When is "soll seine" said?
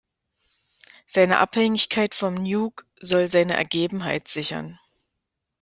3.01-3.53